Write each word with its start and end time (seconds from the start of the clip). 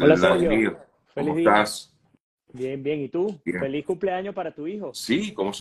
Hola, 0.00 0.16
Sergio. 0.16 0.78
¿Cómo 1.14 1.38
estás? 1.38 1.94
Bien, 2.52 2.82
bien. 2.82 3.00
¿Y 3.00 3.08
tú? 3.08 3.40
Feliz 3.44 3.84
cumpleaños 3.84 4.34
para 4.34 4.52
tu 4.52 4.66
hijo. 4.66 4.92
Sí, 4.94 5.32
¿cómo 5.32 5.52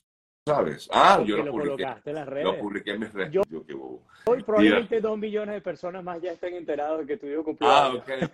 sabes? 0.47 0.89
Ah, 0.91 1.23
yo 1.25 1.37
lo, 1.37 1.51
publiqué. 1.51 1.85
en 2.05 2.15
las 2.15 2.27
redes. 2.27 2.45
Lo 2.45 2.57
publiqué 2.57 2.91
en 2.91 2.99
mis 2.99 3.13
redes. 3.13 3.31
Yo, 3.31 3.43
Hoy 4.25 4.43
probablemente 4.43 5.01
dos 5.01 5.17
millones 5.17 5.55
de 5.55 5.61
personas 5.61 6.03
más 6.03 6.21
ya 6.21 6.31
estén 6.31 6.55
enterados 6.55 7.01
de 7.01 7.05
que 7.07 7.17
tu 7.17 7.27
hijo 7.27 7.43
cumpleaños. 7.43 8.03
Ah, 8.07 8.25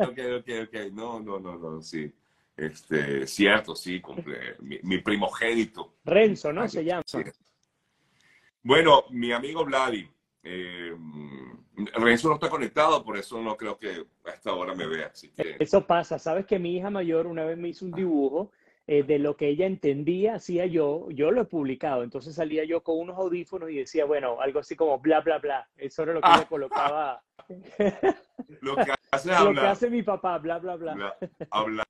ok. 0.00 0.08
Ok, 0.08 0.18
ok, 0.38 0.48
ok. 0.64 0.92
No, 0.92 1.20
no, 1.20 1.38
no, 1.38 1.56
no, 1.56 1.82
sí. 1.82 2.12
Este, 2.56 3.26
cierto, 3.26 3.74
sí, 3.74 4.00
cumple. 4.00 4.56
Mi, 4.60 4.98
primogénito. 4.98 5.96
Renzo, 6.04 6.52
¿no? 6.52 6.68
Se 6.68 6.84
llama. 6.84 7.02
Bueno, 8.62 9.04
mi 9.10 9.32
amigo 9.32 9.64
Vladi. 9.64 10.08
Eh, 10.42 10.94
Renzo 11.94 12.28
no 12.28 12.34
está 12.34 12.48
conectado, 12.48 13.04
por 13.04 13.16
eso 13.18 13.40
no 13.40 13.56
creo 13.56 13.78
que 13.78 14.06
a 14.24 14.30
esta 14.30 14.52
hora 14.52 14.74
me 14.74 14.86
vea. 14.86 15.12
Eso 15.58 15.86
pasa. 15.86 16.18
Sabes 16.18 16.46
que 16.46 16.58
mi 16.58 16.76
hija 16.76 16.90
mayor 16.90 17.26
una 17.26 17.44
vez 17.44 17.58
me 17.58 17.68
hizo 17.68 17.84
un 17.84 17.92
dibujo 17.92 18.50
eh, 18.86 19.02
de 19.02 19.18
lo 19.18 19.36
que 19.36 19.48
ella 19.48 19.66
entendía, 19.66 20.36
hacía 20.36 20.66
yo, 20.66 21.08
yo 21.10 21.30
lo 21.30 21.42
he 21.42 21.44
publicado. 21.44 22.02
Entonces 22.02 22.34
salía 22.34 22.64
yo 22.64 22.82
con 22.82 22.98
unos 22.98 23.16
audífonos 23.18 23.70
y 23.70 23.76
decía, 23.76 24.04
bueno, 24.04 24.40
algo 24.40 24.60
así 24.60 24.76
como 24.76 24.98
bla, 25.00 25.20
bla, 25.20 25.38
bla. 25.38 25.68
Eso 25.76 26.02
era 26.04 26.14
lo 26.14 26.20
que 26.20 26.28
ella 26.28 26.48
colocaba. 26.48 27.22
lo 28.60 28.76
que 28.76 28.94
hace 29.10 29.28
Lo 29.28 29.52
que 29.52 29.60
hace 29.60 29.90
mi 29.90 30.02
papá, 30.02 30.38
bla, 30.38 30.58
bla, 30.58 30.76
bla. 30.76 31.16
Hablar 31.50 31.86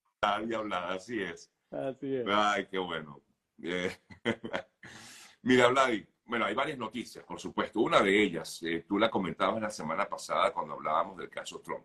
y 0.49 0.55
hablar, 0.55 0.93
así 0.93 1.23
es. 1.23 1.53
Así 1.71 2.17
es. 2.17 2.27
Ay, 2.29 2.67
qué 2.71 2.79
bueno. 2.79 3.21
Eh, 3.63 3.91
mira, 5.43 5.69
Vladi, 5.69 6.07
bueno, 6.27 6.45
hay 6.45 6.55
varias 6.55 6.79
noticias, 6.79 7.25
por 7.25 7.39
supuesto. 7.39 7.81
Una 7.81 8.03
de 8.03 8.23
ellas, 8.23 8.63
eh, 8.63 8.85
tú 8.87 8.99
la 8.99 9.11
comentabas 9.11 9.61
la 9.63 9.71
semana 9.71 10.09
pasada 10.09 10.53
cuando 10.53 10.75
hablábamos 10.75 11.17
del 11.17 11.29
caso 11.29 11.61
Trump. 11.61 11.85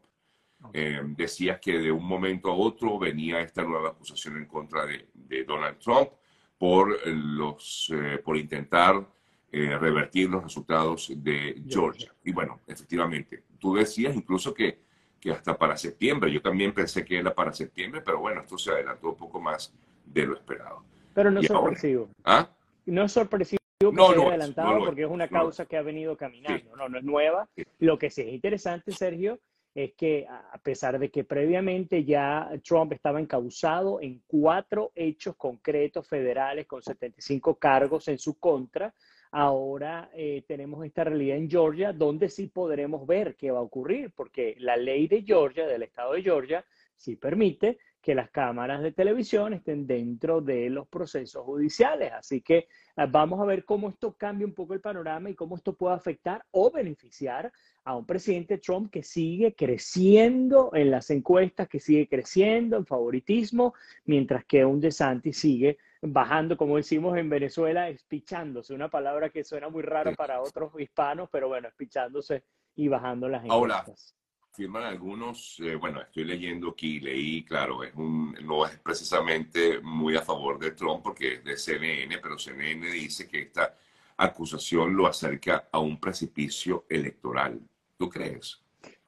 Eh, 0.73 1.01
decías 1.03 1.59
que 1.59 1.79
de 1.79 1.91
un 1.91 2.05
momento 2.05 2.51
a 2.51 2.55
otro 2.55 2.99
venía 2.99 3.41
esta 3.41 3.63
nueva 3.63 3.89
acusación 3.89 4.37
en 4.37 4.45
contra 4.45 4.85
de, 4.85 5.07
Donald 5.43 5.79
Trump 5.79 6.09
por, 6.57 7.07
los, 7.07 7.91
eh, 7.93 8.19
por 8.23 8.37
intentar 8.37 9.07
revertir 9.53 10.29
los 10.29 10.43
resultados 10.43 11.11
de 11.13 11.61
Georgia. 11.67 12.13
Y 12.23 12.31
bueno, 12.31 12.61
efectivamente, 12.65 13.43
tú 13.59 13.75
decías 13.75 14.15
incluso 14.15 14.53
que, 14.53 14.79
que 15.19 15.31
hasta 15.31 15.57
para 15.57 15.75
septiembre, 15.75 16.31
yo 16.31 16.41
también 16.41 16.73
pensé 16.73 17.03
que 17.03 17.17
era 17.17 17.35
para 17.35 17.51
septiembre, 17.51 18.01
pero 18.01 18.19
bueno, 18.19 18.41
esto 18.41 18.57
se 18.57 18.71
adelantó 18.71 19.09
un 19.09 19.17
poco 19.17 19.41
más 19.41 19.73
de 20.05 20.25
lo 20.25 20.35
esperado. 20.35 20.85
Pero 21.13 21.31
no 21.31 21.41
es 21.41 21.47
sorpresivo. 21.47 22.09
¿Ah? 22.23 22.49
No 22.85 23.03
es 23.03 23.11
sorpresivo 23.11 23.60
que 23.89 23.95
no, 23.95 24.29
adelantado 24.29 24.85
porque 24.85 25.03
es 25.03 25.09
una 25.09 25.27
causa 25.27 25.65
que 25.65 25.77
ha 25.77 25.81
venido 25.81 26.15
caminando, 26.15 26.75
no, 26.75 26.87
no 26.87 26.97
es 26.97 27.03
nueva. 27.03 27.49
Lo 27.79 27.97
que 27.97 28.09
sí 28.09 28.21
es 28.21 28.33
interesante, 28.33 28.91
Sergio, 28.91 29.39
es 29.73 29.93
que 29.93 30.27
a 30.27 30.57
pesar 30.57 30.99
de 30.99 31.09
que 31.09 31.23
previamente 31.23 32.03
ya 32.03 32.49
Trump 32.63 32.91
estaba 32.93 33.19
encausado 33.19 34.01
en 34.01 34.21
cuatro 34.27 34.91
hechos 34.95 35.35
concretos 35.37 36.07
federales 36.07 36.67
con 36.67 36.81
75 36.81 37.55
cargos 37.55 38.07
en 38.09 38.19
su 38.19 38.37
contra, 38.37 38.93
ahora 39.31 40.09
eh, 40.13 40.43
tenemos 40.45 40.85
esta 40.85 41.05
realidad 41.05 41.37
en 41.37 41.49
Georgia 41.49 41.93
donde 41.93 42.27
sí 42.27 42.47
podremos 42.47 43.07
ver 43.07 43.35
qué 43.37 43.51
va 43.51 43.59
a 43.59 43.63
ocurrir, 43.63 44.11
porque 44.13 44.55
la 44.59 44.75
ley 44.75 45.07
de 45.07 45.23
Georgia, 45.23 45.65
del 45.65 45.83
estado 45.83 46.13
de 46.13 46.23
Georgia, 46.23 46.65
sí 46.97 47.15
permite 47.15 47.79
que 48.01 48.15
las 48.15 48.31
cámaras 48.31 48.81
de 48.81 48.91
televisión 48.91 49.53
estén 49.53 49.85
dentro 49.85 50.41
de 50.41 50.69
los 50.69 50.87
procesos 50.87 51.43
judiciales. 51.45 52.11
Así 52.11 52.41
que 52.41 52.57
eh, 52.57 52.67
vamos 53.09 53.39
a 53.39 53.45
ver 53.45 53.63
cómo 53.63 53.89
esto 53.89 54.15
cambia 54.17 54.47
un 54.47 54.53
poco 54.53 54.73
el 54.73 54.81
panorama 54.81 55.29
y 55.29 55.35
cómo 55.35 55.55
esto 55.55 55.73
puede 55.73 55.95
afectar 55.95 56.43
o 56.51 56.71
beneficiar 56.71 57.51
a 57.83 57.95
un 57.95 58.05
presidente 58.05 58.57
Trump 58.57 58.91
que 58.91 59.03
sigue 59.03 59.53
creciendo 59.55 60.71
en 60.73 60.91
las 60.91 61.09
encuestas, 61.11 61.69
que 61.69 61.79
sigue 61.79 62.07
creciendo 62.07 62.77
en 62.77 62.85
favoritismo, 62.85 63.73
mientras 64.05 64.45
que 64.45 64.65
un 64.65 64.81
DeSantis 64.81 65.37
sigue 65.37 65.77
bajando, 66.01 66.57
como 66.57 66.77
decimos 66.77 67.17
en 67.17 67.29
Venezuela, 67.29 67.89
espichándose, 67.89 68.73
una 68.73 68.89
palabra 68.89 69.29
que 69.29 69.43
suena 69.43 69.69
muy 69.69 69.83
rara 69.83 70.13
para 70.13 70.41
otros 70.41 70.71
hispanos, 70.79 71.29
pero 71.31 71.47
bueno, 71.47 71.67
espichándose 71.67 72.43
y 72.75 72.87
bajando 72.87 73.29
las 73.29 73.45
encuestas 73.45 74.15
afirman 74.51 74.83
algunos, 74.83 75.59
eh, 75.61 75.75
bueno, 75.75 76.01
estoy 76.01 76.25
leyendo 76.25 76.71
aquí, 76.71 76.99
leí, 76.99 77.43
claro, 77.43 77.83
es 77.83 77.95
un, 77.95 78.35
no 78.43 78.65
es 78.65 78.77
precisamente 78.79 79.79
muy 79.79 80.17
a 80.17 80.21
favor 80.21 80.59
de 80.59 80.71
Trump 80.71 81.01
porque 81.03 81.35
es 81.35 81.43
de 81.45 81.55
CNN, 81.55 82.17
pero 82.17 82.37
CNN 82.37 82.91
dice 82.91 83.29
que 83.29 83.43
esta 83.43 83.73
acusación 84.17 84.93
lo 84.93 85.07
acerca 85.07 85.69
a 85.71 85.79
un 85.79 85.99
precipicio 85.99 86.85
electoral. 86.89 87.61
¿Tú 87.97 88.09
crees? 88.09 88.61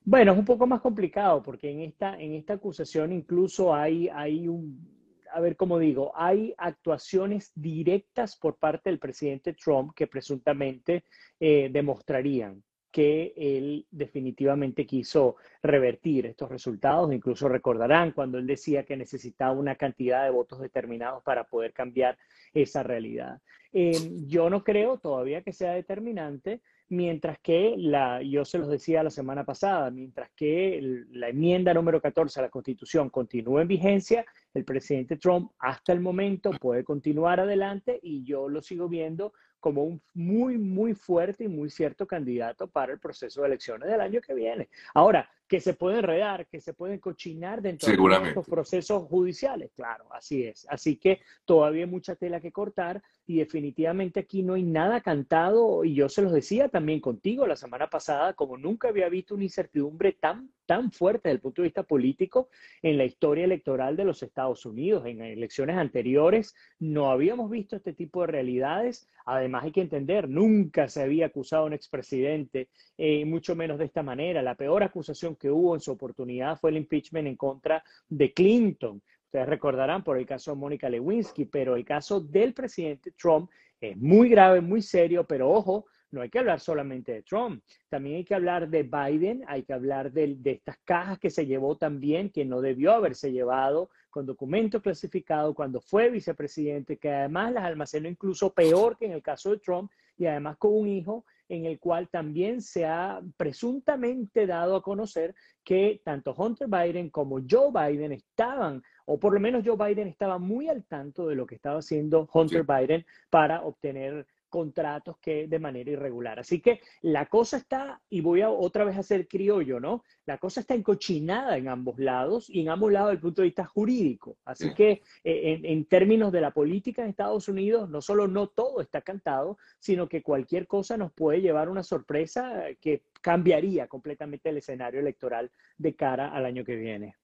Bueno, 0.05 0.31
es 0.31 0.37
un 0.37 0.45
poco 0.45 0.65
más 0.65 0.79
complicado 0.79 1.43
porque 1.43 1.69
en 1.69 1.81
esta, 1.81 2.17
en 2.17 2.35
esta 2.35 2.53
acusación 2.53 3.11
incluso 3.11 3.75
hay, 3.75 4.07
hay 4.07 4.47
un, 4.47 4.89
a 5.33 5.41
ver 5.41 5.57
cómo 5.57 5.77
digo, 5.77 6.13
hay 6.15 6.53
actuaciones 6.57 7.51
directas 7.53 8.37
por 8.37 8.55
parte 8.55 8.89
del 8.89 8.99
presidente 8.99 9.53
Trump 9.53 9.93
que 9.93 10.07
presuntamente 10.07 11.03
eh, 11.37 11.69
demostrarían 11.69 12.63
que 12.93 13.33
él 13.35 13.87
definitivamente 13.89 14.85
quiso 14.85 15.37
revertir 15.63 16.27
estos 16.27 16.49
resultados. 16.49 17.11
Incluso 17.11 17.49
recordarán 17.49 18.11
cuando 18.11 18.37
él 18.37 18.45
decía 18.45 18.85
que 18.85 18.95
necesitaba 18.95 19.51
una 19.51 19.75
cantidad 19.75 20.23
de 20.23 20.29
votos 20.29 20.61
determinados 20.61 21.23
para 21.23 21.43
poder 21.45 21.73
cambiar 21.73 22.19
esa 22.53 22.83
realidad. 22.83 23.41
Eh, 23.73 23.97
yo 24.27 24.51
no 24.51 24.63
creo 24.63 24.99
todavía 24.99 25.41
que 25.41 25.51
sea 25.51 25.73
determinante, 25.73 26.61
mientras 26.89 27.39
que 27.39 27.73
la, 27.75 28.21
yo 28.21 28.45
se 28.45 28.59
los 28.59 28.69
decía 28.69 29.01
la 29.01 29.09
semana 29.09 29.43
pasada, 29.43 29.89
mientras 29.89 30.29
que 30.35 30.79
la 31.09 31.29
enmienda 31.29 31.73
número 31.73 31.99
14 31.99 32.39
a 32.39 32.43
la 32.43 32.49
Constitución 32.49 33.09
continúe 33.09 33.61
en 33.61 33.67
vigencia, 33.67 34.23
el 34.53 34.65
presidente 34.65 35.17
Trump 35.17 35.51
hasta 35.57 35.93
el 35.93 35.99
momento 35.99 36.51
puede 36.61 36.83
continuar 36.83 37.39
adelante 37.39 37.99
y 38.03 38.23
yo 38.23 38.47
lo 38.47 38.61
sigo 38.61 38.87
viendo 38.87 39.33
como 39.63 39.85
un 39.85 40.01
muy, 40.13 40.57
muy 40.57 40.93
fuerte 40.93 41.45
y 41.45 41.47
muy 41.47 41.69
cierto 41.69 42.05
candidato 42.05 42.67
para 42.67 42.91
el 42.91 42.99
proceso 42.99 43.39
de 43.39 43.47
elecciones 43.47 43.87
del 43.87 44.01
año 44.01 44.19
que 44.19 44.33
viene. 44.33 44.67
Ahora, 44.93 45.29
que 45.47 45.59
se 45.59 45.73
puede 45.73 45.99
enredar, 45.99 46.47
que 46.47 46.61
se 46.61 46.73
pueden 46.73 46.99
cochinar 46.99 47.61
dentro 47.61 47.89
de 47.89 48.27
estos 48.29 48.47
procesos 48.47 49.03
judiciales, 49.03 49.71
claro, 49.75 50.05
así 50.11 50.43
es. 50.43 50.65
Así 50.69 50.97
que 50.97 51.21
todavía 51.45 51.83
hay 51.83 51.89
mucha 51.89 52.15
tela 52.15 52.41
que 52.41 52.51
cortar 52.51 53.01
y 53.25 53.37
definitivamente 53.37 54.19
aquí 54.19 54.43
no 54.43 54.53
hay 54.53 54.63
nada 54.63 55.01
cantado 55.01 55.83
y 55.83 55.95
yo 55.95 56.09
se 56.09 56.21
los 56.21 56.33
decía 56.33 56.69
también 56.69 56.99
contigo 56.99 57.45
la 57.47 57.55
semana 57.55 57.87
pasada, 57.87 58.33
como 58.33 58.57
nunca 58.57 58.89
había 58.89 59.09
visto 59.09 59.35
una 59.35 59.43
incertidumbre 59.43 60.13
tan, 60.13 60.49
tan 60.65 60.91
fuerte 60.91 61.29
desde 61.29 61.35
el 61.35 61.41
punto 61.41 61.61
de 61.61 61.67
vista 61.67 61.83
político 61.83 62.49
en 62.81 62.97
la 62.97 63.05
historia 63.05 63.45
electoral 63.45 63.95
de 63.95 64.05
los 64.05 64.23
Estados 64.23 64.65
Unidos. 64.65 65.05
En 65.05 65.21
elecciones 65.21 65.77
anteriores 65.77 66.55
no 66.79 67.11
habíamos 67.11 67.49
visto 67.49 67.75
este 67.75 67.93
tipo 67.93 68.21
de 68.21 68.27
realidades. 68.27 69.07
Además 69.25 69.63
hay 69.63 69.71
que 69.71 69.81
entender, 69.81 70.27
nunca 70.27 70.89
se 70.89 71.01
había 71.01 71.27
acusado 71.27 71.63
a 71.63 71.67
un 71.67 71.73
expresidente, 71.73 72.69
eh, 72.97 73.23
mucho 73.25 73.55
menos 73.55 73.79
de 73.79 73.85
esta 73.85 74.03
manera. 74.03 74.41
La 74.41 74.55
peor 74.55 74.83
acusación 74.83 75.32
que 75.35 75.51
hubo 75.51 75.75
en 75.75 75.81
su 75.81 75.91
oportunidad 75.91 76.57
fue 76.59 76.71
el 76.71 76.77
impeachment 76.77 77.27
en 77.27 77.35
contra 77.35 77.83
de 78.07 78.33
Clinton. 78.33 79.01
Ustedes 79.25 79.47
recordarán 79.47 80.03
por 80.03 80.17
el 80.17 80.25
caso 80.25 80.51
de 80.51 80.57
Mónica 80.57 80.89
Lewinsky, 80.89 81.45
pero 81.45 81.75
el 81.75 81.85
caso 81.85 82.19
del 82.19 82.53
presidente 82.53 83.11
Trump 83.11 83.49
es 83.81 83.97
muy 83.97 84.29
grave, 84.29 84.61
muy 84.61 84.81
serio, 84.81 85.25
pero 85.25 85.49
ojo, 85.49 85.85
no 86.11 86.21
hay 86.21 86.29
que 86.29 86.39
hablar 86.39 86.59
solamente 86.59 87.11
de 87.11 87.23
Trump, 87.23 87.63
también 87.89 88.17
hay 88.17 88.23
que 88.23 88.35
hablar 88.35 88.69
de 88.69 88.83
Biden, 88.83 89.43
hay 89.47 89.63
que 89.63 89.73
hablar 89.73 90.11
de, 90.11 90.35
de, 90.35 90.51
estas 90.51 90.77
cajas 90.85 91.17
que 91.17 91.31
se 91.31 91.47
llevó 91.47 91.75
también, 91.75 92.29
que 92.29 92.45
no 92.45 92.61
debió 92.61 92.93
haberse 92.93 93.31
llevado 93.31 93.89
con 94.11 94.27
documentos 94.27 94.81
clasificados 94.81 95.55
cuando 95.55 95.81
fue 95.81 96.11
vicepresidente, 96.11 96.97
que 96.97 97.11
además 97.11 97.53
las 97.53 97.63
almacenó 97.63 98.07
incluso 98.07 98.53
peor 98.53 98.95
que 98.95 99.07
en 99.07 99.13
el 99.13 99.23
caso 99.23 99.49
de 99.49 99.57
Trump 99.57 99.91
y 100.15 100.27
además 100.27 100.57
con 100.57 100.73
un 100.73 100.87
hijo 100.87 101.25
en 101.49 101.65
el 101.65 101.79
cual 101.79 102.09
también 102.09 102.61
se 102.61 102.85
ha 102.85 103.21
presuntamente 103.37 104.47
dado 104.47 104.75
a 104.75 104.81
conocer 104.81 105.35
que 105.63 106.01
tanto 106.03 106.33
Hunter 106.33 106.67
Biden 106.67 107.09
como 107.09 107.39
Joe 107.47 107.71
Biden 107.71 108.11
estaban, 108.11 108.81
o 109.05 109.19
por 109.19 109.33
lo 109.33 109.39
menos 109.39 109.63
Joe 109.65 109.77
Biden 109.77 110.07
estaba 110.07 110.37
muy 110.37 110.67
al 110.67 110.83
tanto 110.85 111.27
de 111.27 111.35
lo 111.35 111.45
que 111.45 111.55
estaba 111.55 111.79
haciendo 111.79 112.27
Hunter 112.33 112.63
Biden 112.63 113.05
para 113.29 113.61
obtener 113.61 114.25
contratos 114.53 115.17
que 115.17 115.47
de 115.47 115.57
manera 115.57 115.89
irregular. 115.89 116.39
Así 116.39 116.61
que 116.61 116.79
la 117.01 117.25
cosa 117.25 117.57
está, 117.57 117.99
y 118.07 118.21
voy 118.21 118.41
a 118.41 118.51
otra 118.51 118.85
vez 118.85 118.95
a 118.95 119.01
ser 119.01 119.27
criollo, 119.27 119.79
¿no? 119.79 120.03
La 120.27 120.37
cosa 120.37 120.59
está 120.59 120.75
encochinada 120.75 121.57
en 121.57 121.69
ambos 121.69 121.97
lados 121.97 122.51
y 122.51 122.61
en 122.61 122.69
ambos 122.69 122.91
lados 122.91 123.07
desde 123.07 123.15
el 123.15 123.21
punto 123.21 123.41
de 123.41 123.47
vista 123.47 123.65
jurídico. 123.65 124.37
Así 124.45 124.71
que 124.75 125.01
eh, 125.23 125.59
en, 125.63 125.85
términos 125.85 126.31
de 126.31 126.41
la 126.41 126.51
política 126.51 127.01
en 127.01 127.09
Estados 127.09 127.49
Unidos, 127.49 127.89
no 127.89 127.99
solo 127.99 128.27
no 128.27 128.45
todo 128.45 128.79
está 128.79 129.01
cantado, 129.01 129.57
sino 129.79 130.07
que 130.07 130.21
cualquier 130.21 130.67
cosa 130.67 130.97
nos 130.97 131.11
puede 131.11 131.41
llevar 131.41 131.67
una 131.67 131.81
sorpresa 131.81 132.65
que 132.79 133.01
cambiaría 133.21 133.87
completamente 133.87 134.49
el 134.49 134.57
escenario 134.57 134.99
electoral 134.99 135.49
de 135.79 135.95
cara 135.95 136.31
al 136.31 136.45
año 136.45 136.63
que 136.63 136.75
viene. 136.75 137.15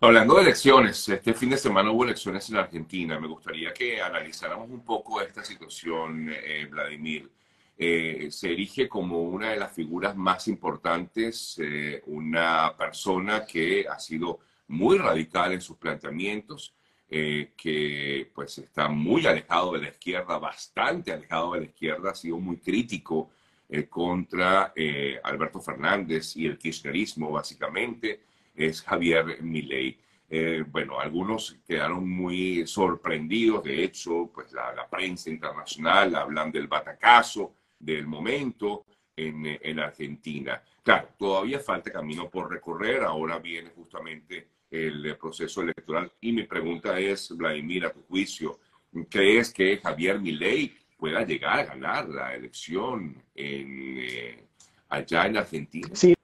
Hablando 0.00 0.36
de 0.36 0.42
elecciones, 0.42 1.08
este 1.08 1.34
fin 1.34 1.50
de 1.50 1.56
semana 1.58 1.90
hubo 1.90 2.04
elecciones 2.04 2.48
en 2.50 2.56
Argentina. 2.56 3.18
Me 3.18 3.26
gustaría 3.26 3.74
que 3.74 4.00
analizáramos 4.00 4.70
un 4.70 4.84
poco 4.84 5.20
esta 5.20 5.42
situación, 5.42 6.30
eh, 6.32 6.66
Vladimir. 6.70 7.28
eh, 7.80 8.28
se 8.30 8.52
erige 8.52 8.88
como 8.88 9.22
una 9.22 9.50
de 9.50 9.56
las 9.56 9.72
figuras 9.72 10.16
más 10.16 10.46
importantes, 10.48 11.58
eh, 11.62 12.02
una 12.06 12.72
persona 12.76 13.44
que 13.44 13.86
ha 13.88 13.98
sido 13.98 14.40
muy 14.68 14.98
radical 14.98 15.52
en 15.52 15.60
sus 15.60 15.76
planteamientos, 15.76 16.74
que 17.08 18.30
pues 18.34 18.58
está 18.58 18.88
muy 18.88 19.26
alejado 19.26 19.72
de 19.72 19.80
la 19.82 19.88
izquierda, 19.88 20.38
bastante 20.38 21.12
alejado 21.12 21.54
de 21.54 21.60
la 21.60 21.66
izquierda, 21.66 22.10
ha 22.10 22.14
sido 22.14 22.38
muy 22.38 22.58
crítico 22.58 23.30
contra 23.88 24.74
Alberto 25.22 25.60
Fernández 25.60 26.36
y 26.36 26.46
el 26.46 26.58
kirchnerismo, 26.58 27.30
básicamente, 27.30 28.20
es 28.58 28.82
Javier 28.82 29.42
Milei. 29.42 29.98
bueno, 30.70 31.00
algunos 31.00 31.56
quedaron 31.66 32.08
muy 32.08 32.66
sorprendidos, 32.66 33.64
de 33.64 33.84
hecho, 33.84 34.30
pues 34.34 34.52
la, 34.52 34.74
la 34.74 34.88
prensa 34.88 35.30
internacional 35.30 36.14
hablan 36.16 36.52
del 36.52 36.66
batacazo, 36.66 37.54
del 37.78 38.06
momento 38.06 38.84
en, 39.16 39.58
en, 39.60 39.78
Argentina. 39.78 40.62
Claro, 40.82 41.08
todavía 41.18 41.60
falta 41.60 41.90
camino 41.90 42.28
por 42.28 42.50
recorrer, 42.50 43.02
ahora 43.02 43.38
viene 43.38 43.70
justamente 43.70 44.48
el 44.70 45.16
proceso 45.16 45.62
electoral 45.62 46.12
y 46.20 46.32
mi 46.32 46.44
pregunta 46.44 46.98
es, 46.98 47.34
Vladimir, 47.36 47.86
a 47.86 47.92
tu 47.92 48.02
juicio, 48.02 48.60
¿crees 49.08 49.52
que 49.52 49.78
Javier 49.78 50.20
Milei 50.20 50.76
pueda 50.96 51.24
llegar 51.24 51.60
a 51.60 51.64
ganar 51.64 52.08
la 52.08 52.34
elección 52.34 53.22
en, 53.34 53.98
eh, 53.98 54.44
allá 54.88 55.26
en 55.26 55.36
Argentina? 55.38 55.88
Sí, 55.92 56.14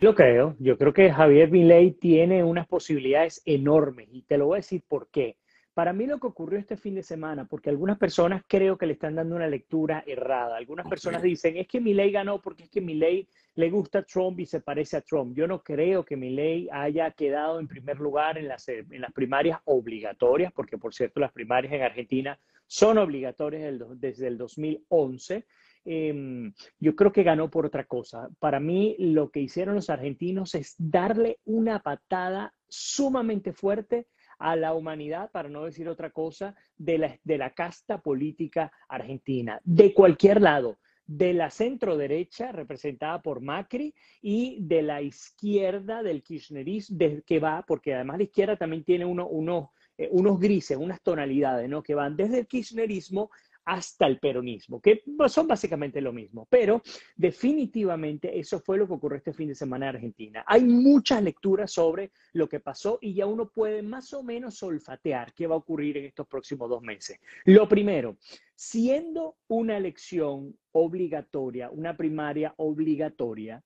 lo 0.00 0.14
creo. 0.14 0.56
Yo 0.58 0.78
creo 0.78 0.92
que 0.92 1.12
Javier 1.12 1.50
Milei 1.50 1.92
tiene 1.92 2.42
unas 2.42 2.66
posibilidades 2.66 3.42
enormes 3.44 4.08
y 4.10 4.22
te 4.22 4.38
lo 4.38 4.46
voy 4.46 4.56
a 4.56 4.64
decir 4.64 4.82
por 4.88 5.08
qué. 5.10 5.36
Para 5.74 5.92
mí 5.92 6.06
lo 6.06 6.18
que 6.18 6.26
ocurrió 6.26 6.58
este 6.58 6.76
fin 6.76 6.94
de 6.94 7.02
semana, 7.02 7.46
porque 7.46 7.70
algunas 7.70 7.96
personas 7.96 8.42
creo 8.48 8.76
que 8.76 8.86
le 8.86 8.94
están 8.94 9.14
dando 9.14 9.36
una 9.36 9.46
lectura 9.46 10.02
errada. 10.06 10.56
Algunas 10.56 10.88
personas 10.88 11.22
dicen, 11.22 11.56
es 11.56 11.68
que 11.68 11.80
Milei 11.80 12.10
ganó 12.10 12.40
porque 12.40 12.64
es 12.64 12.70
que 12.70 12.80
Milei 12.80 13.28
le 13.54 13.70
gusta 13.70 14.00
a 14.00 14.02
Trump 14.02 14.40
y 14.40 14.46
se 14.46 14.60
parece 14.60 14.96
a 14.96 15.00
Trump. 15.00 15.34
Yo 15.36 15.46
no 15.46 15.62
creo 15.62 16.04
que 16.04 16.16
Milei 16.16 16.68
haya 16.72 17.10
quedado 17.12 17.60
en 17.60 17.68
primer 17.68 18.00
lugar 18.00 18.36
en 18.36 18.48
las, 18.48 18.68
en 18.68 19.00
las 19.00 19.12
primarias 19.12 19.60
obligatorias, 19.64 20.52
porque 20.52 20.76
por 20.76 20.92
cierto 20.92 21.20
las 21.20 21.32
primarias 21.32 21.72
en 21.72 21.82
Argentina 21.82 22.38
son 22.66 22.98
obligatorias 22.98 23.72
desde 23.96 24.26
el 24.26 24.38
2011. 24.38 25.46
Em, 25.84 26.52
yo 26.78 26.94
creo 26.94 27.12
que 27.12 27.22
ganó 27.22 27.50
por 27.50 27.66
otra 27.66 27.84
cosa. 27.84 28.28
Para 28.38 28.60
mí 28.60 28.96
lo 28.98 29.30
que 29.30 29.40
hicieron 29.40 29.74
los 29.74 29.90
argentinos 29.90 30.54
es 30.54 30.74
darle 30.78 31.38
una 31.44 31.80
patada 31.80 32.54
sumamente 32.68 33.52
fuerte 33.52 34.06
a 34.38 34.56
la 34.56 34.74
humanidad, 34.74 35.30
para 35.30 35.48
no 35.48 35.64
decir 35.64 35.88
otra 35.88 36.10
cosa, 36.10 36.54
de 36.76 36.98
la, 36.98 37.18
de 37.24 37.38
la 37.38 37.50
casta 37.50 38.00
política 38.00 38.72
argentina, 38.88 39.60
de 39.64 39.92
cualquier 39.92 40.40
lado, 40.40 40.78
de 41.06 41.34
la 41.34 41.50
centro 41.50 41.96
derecha 41.96 42.52
representada 42.52 43.20
por 43.20 43.40
Macri 43.40 43.92
y 44.22 44.58
de 44.60 44.82
la 44.82 45.02
izquierda 45.02 46.02
del 46.02 46.22
kirchnerismo, 46.22 46.96
que 47.26 47.40
va, 47.40 47.64
porque 47.66 47.94
además 47.94 48.18
la 48.18 48.24
izquierda 48.24 48.56
también 48.56 48.84
tiene 48.84 49.04
uno, 49.04 49.72
eh, 49.98 50.08
unos 50.12 50.38
grises, 50.38 50.78
unas 50.78 51.02
tonalidades, 51.02 51.68
¿no? 51.68 51.82
Que 51.82 51.96
van 51.96 52.16
desde 52.16 52.38
el 52.38 52.46
kirchnerismo 52.46 53.30
hasta 53.70 54.08
el 54.08 54.18
peronismo, 54.18 54.80
que 54.80 55.04
son 55.28 55.46
básicamente 55.46 56.00
lo 56.00 56.12
mismo. 56.12 56.48
Pero 56.50 56.82
definitivamente 57.14 58.36
eso 58.36 58.58
fue 58.58 58.76
lo 58.76 58.88
que 58.88 58.94
ocurrió 58.94 59.18
este 59.18 59.32
fin 59.32 59.46
de 59.46 59.54
semana 59.54 59.88
en 59.88 59.94
Argentina. 59.94 60.42
Hay 60.44 60.64
muchas 60.64 61.22
lecturas 61.22 61.70
sobre 61.70 62.10
lo 62.32 62.48
que 62.48 62.58
pasó 62.58 62.98
y 63.00 63.14
ya 63.14 63.26
uno 63.26 63.48
puede 63.48 63.82
más 63.82 64.12
o 64.12 64.24
menos 64.24 64.60
olfatear 64.64 65.32
qué 65.34 65.46
va 65.46 65.54
a 65.54 65.58
ocurrir 65.58 65.98
en 65.98 66.06
estos 66.06 66.26
próximos 66.26 66.68
dos 66.68 66.82
meses. 66.82 67.20
Lo 67.44 67.68
primero, 67.68 68.16
siendo 68.56 69.36
una 69.46 69.76
elección 69.76 70.58
obligatoria, 70.72 71.70
una 71.70 71.96
primaria 71.96 72.52
obligatoria, 72.56 73.62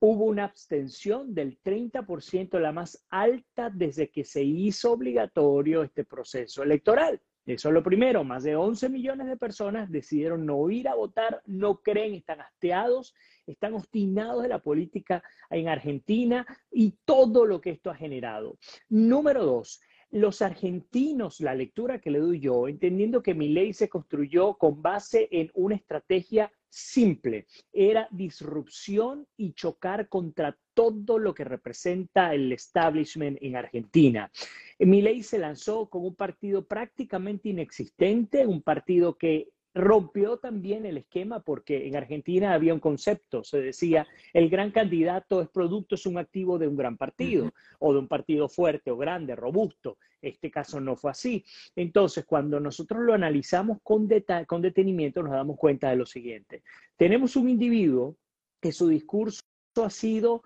hubo 0.00 0.24
una 0.24 0.42
abstención 0.42 1.32
del 1.32 1.60
30%, 1.62 2.58
la 2.58 2.72
más 2.72 3.06
alta 3.10 3.70
desde 3.70 4.10
que 4.10 4.24
se 4.24 4.42
hizo 4.42 4.90
obligatorio 4.90 5.84
este 5.84 6.04
proceso 6.04 6.64
electoral. 6.64 7.20
Eso 7.46 7.68
es 7.68 7.74
lo 7.74 7.82
primero, 7.82 8.24
más 8.24 8.42
de 8.42 8.56
11 8.56 8.88
millones 8.88 9.28
de 9.28 9.36
personas 9.36 9.88
decidieron 9.88 10.44
no 10.44 10.68
ir 10.68 10.88
a 10.88 10.96
votar, 10.96 11.42
no 11.46 11.80
creen, 11.80 12.14
están 12.14 12.40
hasteados, 12.40 13.14
están 13.46 13.74
obstinados 13.74 14.42
de 14.42 14.48
la 14.48 14.58
política 14.58 15.22
en 15.48 15.68
Argentina 15.68 16.44
y 16.72 16.96
todo 17.04 17.46
lo 17.46 17.60
que 17.60 17.70
esto 17.70 17.90
ha 17.90 17.94
generado. 17.94 18.58
Número 18.88 19.44
dos, 19.44 19.80
los 20.10 20.42
argentinos, 20.42 21.40
la 21.40 21.54
lectura 21.54 22.00
que 22.00 22.10
le 22.10 22.18
doy 22.18 22.40
yo, 22.40 22.66
entendiendo 22.66 23.22
que 23.22 23.34
mi 23.34 23.48
ley 23.48 23.72
se 23.72 23.88
construyó 23.88 24.54
con 24.54 24.82
base 24.82 25.28
en 25.30 25.50
una 25.54 25.76
estrategia 25.76 26.50
simple, 26.68 27.46
era 27.72 28.08
disrupción 28.10 29.26
y 29.36 29.52
chocar 29.52 30.08
contra 30.08 30.56
todo 30.74 31.18
lo 31.18 31.34
que 31.34 31.44
representa 31.44 32.34
el 32.34 32.52
establishment 32.52 33.38
en 33.40 33.56
Argentina. 33.56 34.30
Mi 34.78 35.00
ley 35.00 35.22
se 35.22 35.38
lanzó 35.38 35.88
con 35.88 36.04
un 36.04 36.14
partido 36.14 36.64
prácticamente 36.66 37.48
inexistente, 37.48 38.46
un 38.46 38.62
partido 38.62 39.16
que 39.16 39.48
rompió 39.76 40.38
también 40.38 40.86
el 40.86 40.96
esquema 40.96 41.40
porque 41.40 41.86
en 41.86 41.96
Argentina 41.96 42.54
había 42.54 42.72
un 42.72 42.80
concepto, 42.80 43.44
se 43.44 43.60
decía, 43.60 44.06
el 44.32 44.48
gran 44.48 44.70
candidato 44.70 45.42
es 45.42 45.50
producto, 45.50 45.96
es 45.96 46.06
un 46.06 46.16
activo 46.16 46.58
de 46.58 46.66
un 46.66 46.76
gran 46.76 46.96
partido 46.96 47.52
o 47.78 47.92
de 47.92 47.98
un 47.98 48.08
partido 48.08 48.48
fuerte 48.48 48.90
o 48.90 48.96
grande, 48.96 49.36
robusto. 49.36 49.98
Este 50.22 50.50
caso 50.50 50.80
no 50.80 50.96
fue 50.96 51.10
así. 51.10 51.44
Entonces, 51.76 52.24
cuando 52.24 52.58
nosotros 52.58 53.02
lo 53.02 53.12
analizamos 53.12 53.78
con, 53.82 54.08
con 54.46 54.62
detenimiento, 54.62 55.22
nos 55.22 55.32
damos 55.32 55.58
cuenta 55.58 55.90
de 55.90 55.96
lo 55.96 56.06
siguiente. 56.06 56.62
Tenemos 56.96 57.36
un 57.36 57.50
individuo 57.50 58.16
que 58.60 58.72
su 58.72 58.88
discurso 58.88 59.42
ha 59.84 59.90
sido 59.90 60.42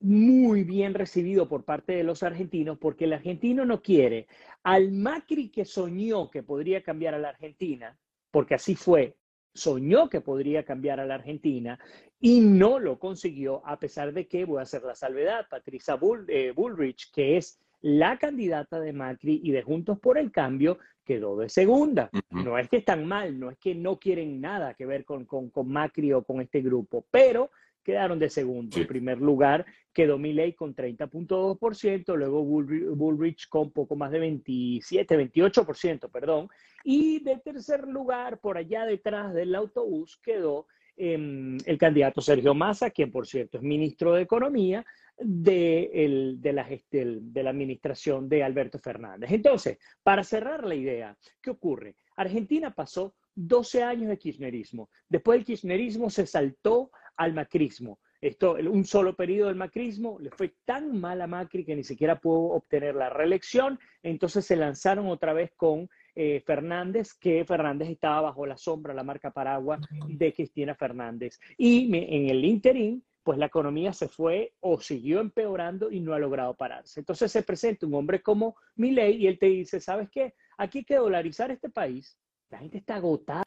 muy 0.00 0.64
bien 0.64 0.94
recibido 0.94 1.48
por 1.48 1.64
parte 1.64 1.92
de 1.92 2.02
los 2.02 2.22
argentinos 2.22 2.78
porque 2.78 3.04
el 3.04 3.12
argentino 3.12 3.64
no 3.64 3.82
quiere 3.82 4.26
al 4.62 4.92
Macri 4.92 5.50
que 5.50 5.64
soñó 5.64 6.30
que 6.30 6.42
podría 6.42 6.82
cambiar 6.82 7.14
a 7.14 7.18
la 7.18 7.30
Argentina, 7.30 7.96
porque 8.30 8.54
así 8.54 8.74
fue, 8.74 9.16
soñó 9.54 10.08
que 10.08 10.20
podría 10.20 10.64
cambiar 10.64 11.00
a 11.00 11.06
la 11.06 11.14
Argentina 11.14 11.78
y 12.20 12.40
no 12.40 12.78
lo 12.78 12.98
consiguió, 12.98 13.66
a 13.66 13.78
pesar 13.78 14.12
de 14.12 14.26
que, 14.26 14.44
voy 14.44 14.58
a 14.58 14.62
hacer 14.62 14.82
la 14.82 14.94
salvedad, 14.94 15.46
Patricia 15.50 15.98
eh, 16.28 16.52
Bullrich, 16.54 17.12
que 17.12 17.36
es 17.36 17.58
la 17.80 18.18
candidata 18.18 18.80
de 18.80 18.92
Macri 18.92 19.40
y 19.42 19.52
de 19.52 19.62
Juntos 19.62 19.98
por 20.00 20.18
el 20.18 20.32
Cambio, 20.32 20.78
quedó 21.04 21.36
de 21.36 21.48
segunda. 21.48 22.10
No 22.30 22.58
es 22.58 22.68
que 22.68 22.78
están 22.78 23.06
mal, 23.06 23.38
no 23.38 23.50
es 23.50 23.58
que 23.58 23.74
no 23.74 23.98
quieren 23.98 24.40
nada 24.40 24.74
que 24.74 24.86
ver 24.86 25.04
con, 25.04 25.24
con, 25.24 25.50
con 25.50 25.68
Macri 25.68 26.12
o 26.12 26.24
con 26.24 26.40
este 26.40 26.60
grupo, 26.60 27.06
pero 27.10 27.50
quedaron 27.86 28.18
de 28.18 28.28
segundo. 28.28 28.76
En 28.76 28.86
primer 28.86 29.18
lugar 29.18 29.64
quedó 29.92 30.18
Milley 30.18 30.54
con 30.54 30.74
30.2%, 30.74 32.16
luego 32.16 32.42
Bullrich 32.42 33.48
con 33.48 33.70
poco 33.70 33.94
más 33.94 34.10
de 34.10 34.18
27, 34.18 35.16
28%, 35.32 36.10
perdón. 36.10 36.48
Y 36.82 37.20
de 37.20 37.38
tercer 37.38 37.86
lugar, 37.86 38.40
por 38.40 38.58
allá 38.58 38.84
detrás 38.84 39.32
del 39.32 39.54
autobús, 39.54 40.18
quedó 40.20 40.66
em, 40.96 41.58
el 41.64 41.78
candidato 41.78 42.20
Sergio 42.20 42.54
Massa, 42.54 42.90
quien 42.90 43.12
por 43.12 43.24
cierto 43.24 43.58
es 43.58 43.62
ministro 43.62 44.14
de 44.14 44.22
Economía 44.22 44.84
de, 45.16 46.36
de, 46.40 46.52
la, 46.52 46.66
de 46.90 47.42
la 47.44 47.50
administración 47.50 48.28
de 48.28 48.42
Alberto 48.42 48.80
Fernández. 48.80 49.30
Entonces, 49.30 49.78
para 50.02 50.24
cerrar 50.24 50.64
la 50.64 50.74
idea, 50.74 51.16
¿qué 51.40 51.50
ocurre? 51.50 51.94
Argentina 52.16 52.74
pasó 52.74 53.14
12 53.36 53.82
años 53.82 54.08
de 54.08 54.18
kirchnerismo. 54.18 54.90
Después 55.08 55.38
del 55.38 55.46
kirchnerismo 55.46 56.10
se 56.10 56.26
saltó 56.26 56.90
al 57.16 57.34
macrismo. 57.34 57.98
Esto, 58.20 58.54
un 58.54 58.84
solo 58.84 59.14
periodo 59.14 59.48
del 59.48 59.56
macrismo, 59.56 60.18
le 60.18 60.30
fue 60.30 60.54
tan 60.64 60.98
mal 60.98 61.20
a 61.20 61.26
Macri 61.26 61.64
que 61.64 61.76
ni 61.76 61.84
siquiera 61.84 62.18
pudo 62.18 62.54
obtener 62.54 62.94
la 62.94 63.10
reelección, 63.10 63.78
entonces 64.02 64.46
se 64.46 64.56
lanzaron 64.56 65.08
otra 65.08 65.32
vez 65.32 65.52
con 65.54 65.88
eh, 66.14 66.42
Fernández, 66.46 67.12
que 67.14 67.44
Fernández 67.44 67.90
estaba 67.90 68.22
bajo 68.22 68.46
la 68.46 68.56
sombra, 68.56 68.94
la 68.94 69.04
marca 69.04 69.30
paraguas 69.30 69.80
de 70.08 70.32
Cristina 70.32 70.74
Fernández. 70.74 71.38
Y 71.58 71.94
en 71.94 72.30
el 72.30 72.44
interín, 72.44 73.04
pues 73.22 73.38
la 73.38 73.46
economía 73.46 73.92
se 73.92 74.08
fue 74.08 74.54
o 74.60 74.80
siguió 74.80 75.20
empeorando 75.20 75.90
y 75.90 76.00
no 76.00 76.14
ha 76.14 76.18
logrado 76.18 76.54
pararse. 76.54 77.00
Entonces 77.00 77.30
se 77.30 77.42
presenta 77.42 77.86
un 77.86 77.94
hombre 77.94 78.22
como 78.22 78.56
Milei 78.76 79.16
y 79.16 79.26
él 79.26 79.38
te 79.38 79.46
dice, 79.46 79.78
¿sabes 79.80 80.08
qué? 80.10 80.34
Aquí 80.56 80.78
hay 80.78 80.84
que 80.84 80.96
dolarizar 80.96 81.50
este 81.50 81.68
país. 81.68 82.16
La 82.48 82.58
gente 82.58 82.78
está 82.78 82.96
agotada 82.96 83.42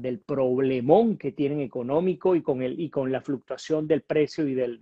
del 0.00 0.20
problemón 0.20 1.18
que 1.18 1.32
tienen 1.32 1.60
económico 1.60 2.34
y 2.34 2.40
con, 2.40 2.62
el, 2.62 2.80
y 2.80 2.88
con 2.88 3.12
la 3.12 3.20
fluctuación 3.20 3.86
del 3.86 4.00
precio 4.00 4.48
y 4.48 4.54
del, 4.54 4.78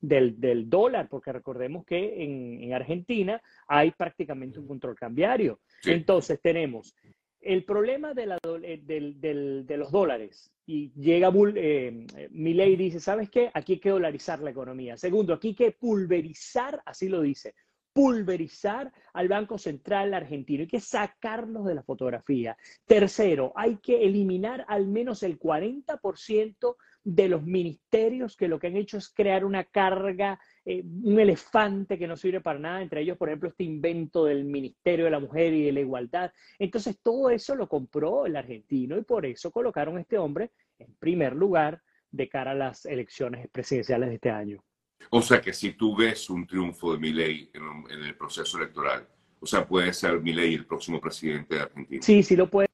del, 0.00 0.68
dólar, 0.68 1.08
porque 1.08 1.32
recordemos 1.32 1.84
que 1.84 2.24
en, 2.24 2.72
Argentina 2.72 3.40
hay 3.68 3.92
prácticamente 3.92 4.58
un 4.58 4.66
control 4.66 4.96
cambiario. 4.96 5.60
Entonces 5.84 6.40
tenemos 6.42 6.96
el 7.40 7.64
problema 7.64 8.12
de, 8.12 8.26
la, 8.26 8.38
eh, 8.62 8.80
de 8.84 9.76
los 9.76 9.92
dólares 9.92 10.50
y 10.66 10.90
llega 10.94 11.30
eh, 11.54 12.06
Milei 12.30 12.72
y 12.72 12.76
dice, 12.76 12.98
¿sabes 12.98 13.30
qué? 13.30 13.52
Aquí 13.54 13.74
hay 13.74 13.78
que 13.78 13.90
dolarizar 13.90 14.40
la 14.40 14.50
economía. 14.50 14.96
Segundo, 14.96 15.34
aquí 15.34 15.48
hay 15.48 15.54
que 15.54 15.72
pulverizar, 15.72 16.82
así 16.86 17.08
lo 17.08 17.20
dice, 17.20 17.54
pulverizar 17.94 18.92
al 19.12 19.28
Banco 19.28 19.56
Central 19.56 20.12
argentino, 20.12 20.62
hay 20.62 20.66
que 20.66 20.80
sacarlos 20.80 21.64
de 21.64 21.76
la 21.76 21.82
fotografía. 21.84 22.56
Tercero, 22.84 23.52
hay 23.54 23.76
que 23.76 24.04
eliminar 24.04 24.64
al 24.68 24.86
menos 24.88 25.22
el 25.22 25.38
40% 25.38 26.76
de 27.04 27.28
los 27.28 27.44
ministerios 27.44 28.36
que 28.36 28.48
lo 28.48 28.58
que 28.58 28.66
han 28.66 28.76
hecho 28.76 28.98
es 28.98 29.10
crear 29.10 29.44
una 29.44 29.62
carga, 29.62 30.40
eh, 30.64 30.82
un 30.82 31.20
elefante 31.20 31.96
que 31.96 32.08
no 32.08 32.16
sirve 32.16 32.40
para 32.40 32.58
nada, 32.58 32.82
entre 32.82 33.02
ellos, 33.02 33.16
por 33.16 33.28
ejemplo, 33.28 33.50
este 33.50 33.62
invento 33.62 34.24
del 34.24 34.44
Ministerio 34.44 35.04
de 35.04 35.10
la 35.12 35.20
Mujer 35.20 35.52
y 35.52 35.62
de 35.64 35.72
la 35.72 35.80
Igualdad. 35.80 36.32
Entonces, 36.58 36.98
todo 37.00 37.30
eso 37.30 37.54
lo 37.54 37.68
compró 37.68 38.26
el 38.26 38.34
argentino 38.34 38.98
y 38.98 39.02
por 39.02 39.24
eso 39.24 39.52
colocaron 39.52 39.98
a 39.98 40.00
este 40.00 40.18
hombre 40.18 40.50
en 40.80 40.92
primer 40.96 41.36
lugar 41.36 41.80
de 42.10 42.28
cara 42.28 42.52
a 42.52 42.54
las 42.54 42.86
elecciones 42.86 43.48
presidenciales 43.50 44.08
de 44.08 44.14
este 44.16 44.30
año. 44.30 44.64
O 45.10 45.22
sea 45.22 45.40
que 45.40 45.52
si 45.52 45.72
tú 45.72 45.96
ves 45.96 46.28
un 46.30 46.46
triunfo 46.46 46.92
de 46.92 46.98
Milei 46.98 47.50
en, 47.52 47.62
en 47.90 48.04
el 48.04 48.16
proceso 48.16 48.58
electoral, 48.58 49.06
o 49.40 49.46
sea, 49.46 49.66
puede 49.66 49.92
ser 49.92 50.20
Milei 50.20 50.54
el 50.54 50.66
próximo 50.66 51.00
presidente 51.00 51.54
de 51.56 51.60
Argentina. 51.60 52.02
Sí, 52.02 52.22
sí 52.22 52.34
lo 52.34 52.48
puede 52.48 52.68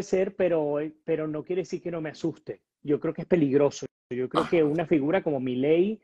ser, 0.00 0.34
pero, 0.34 0.78
pero 1.04 1.28
no 1.28 1.44
quiere 1.44 1.62
decir 1.62 1.80
que 1.80 1.90
no 1.90 2.00
me 2.00 2.10
asuste. 2.10 2.62
Yo 2.82 2.98
creo 2.98 3.14
que 3.14 3.22
es 3.22 3.28
peligroso. 3.28 3.86
Yo 4.10 4.28
creo 4.28 4.48
que 4.48 4.62
una 4.62 4.86
figura 4.86 5.22
como 5.22 5.40
Milei 5.40 6.00